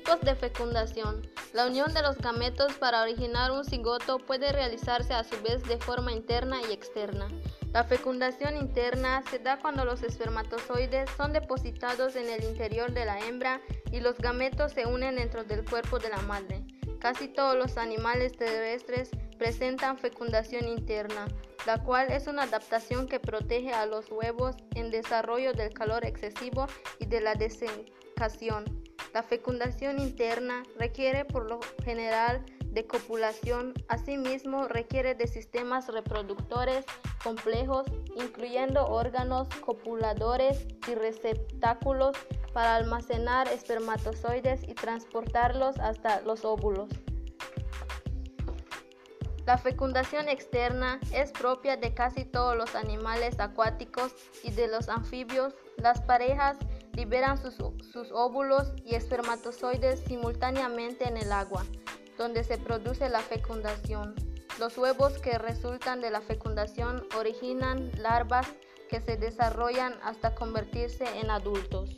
Tipos 0.00 0.20
de 0.22 0.34
fecundación. 0.34 1.28
La 1.52 1.66
unión 1.66 1.92
de 1.92 2.00
los 2.00 2.16
gametos 2.16 2.72
para 2.78 3.02
originar 3.02 3.50
un 3.50 3.66
cigoto 3.66 4.16
puede 4.16 4.50
realizarse 4.50 5.12
a 5.12 5.24
su 5.24 5.38
vez 5.42 5.62
de 5.64 5.76
forma 5.76 6.10
interna 6.10 6.56
y 6.66 6.72
externa. 6.72 7.28
La 7.74 7.84
fecundación 7.84 8.56
interna 8.56 9.22
se 9.30 9.40
da 9.40 9.58
cuando 9.58 9.84
los 9.84 10.02
espermatozoides 10.02 11.10
son 11.18 11.34
depositados 11.34 12.16
en 12.16 12.30
el 12.30 12.44
interior 12.44 12.92
de 12.92 13.04
la 13.04 13.20
hembra 13.20 13.60
y 13.92 14.00
los 14.00 14.16
gametos 14.16 14.72
se 14.72 14.86
unen 14.86 15.16
dentro 15.16 15.44
del 15.44 15.68
cuerpo 15.68 15.98
de 15.98 16.08
la 16.08 16.22
madre. 16.22 16.64
Casi 16.98 17.28
todos 17.28 17.54
los 17.54 17.76
animales 17.76 18.32
terrestres 18.38 19.10
presentan 19.38 19.98
fecundación 19.98 20.66
interna, 20.66 21.28
la 21.66 21.82
cual 21.84 22.10
es 22.10 22.26
una 22.26 22.44
adaptación 22.44 23.06
que 23.06 23.20
protege 23.20 23.74
a 23.74 23.84
los 23.84 24.10
huevos 24.10 24.56
en 24.74 24.90
desarrollo 24.90 25.52
del 25.52 25.74
calor 25.74 26.06
excesivo 26.06 26.68
y 26.98 27.04
de 27.04 27.20
la 27.20 27.34
desecación. 27.34 28.64
La 29.12 29.24
fecundación 29.24 29.98
interna 29.98 30.62
requiere 30.78 31.24
por 31.24 31.48
lo 31.48 31.58
general 31.84 32.44
de 32.66 32.86
copulación, 32.86 33.74
asimismo 33.88 34.68
requiere 34.68 35.16
de 35.16 35.26
sistemas 35.26 35.88
reproductores 35.88 36.84
complejos, 37.22 37.86
incluyendo 38.14 38.86
órganos 38.86 39.48
copuladores 39.64 40.66
y 40.86 40.94
receptáculos 40.94 42.16
para 42.52 42.76
almacenar 42.76 43.48
espermatozoides 43.48 44.62
y 44.62 44.74
transportarlos 44.74 45.78
hasta 45.80 46.20
los 46.20 46.44
óvulos. 46.44 46.88
La 49.46 49.58
fecundación 49.58 50.28
externa 50.28 51.00
es 51.12 51.32
propia 51.32 51.76
de 51.76 51.92
casi 51.92 52.24
todos 52.24 52.56
los 52.56 52.76
animales 52.76 53.40
acuáticos 53.40 54.14
y 54.44 54.52
de 54.52 54.68
los 54.68 54.88
anfibios. 54.88 55.54
Las 55.76 56.00
parejas 56.02 56.56
liberan 56.94 57.38
sus, 57.38 57.60
óvulos 58.12 58.72
y 58.84 58.94
espermatozoides 58.94 60.00
simultáneamente 60.00 61.08
en 61.08 61.16
el 61.16 61.32
agua, 61.32 61.64
donde 62.18 62.44
se 62.44 62.58
produce 62.58 63.08
la 63.08 63.20
fecundación. 63.20 64.14
Los 64.58 64.76
huevos 64.76 65.18
que 65.18 65.38
resultan 65.38 66.00
de 66.00 66.10
la 66.10 66.20
fecundación 66.20 67.06
originan 67.18 67.90
larvas 67.96 68.46
que 68.88 69.00
se 69.00 69.16
desarrollan 69.16 69.94
hasta 70.02 70.34
convertirse 70.34 71.04
en 71.20 71.30
adultos. 71.30 71.96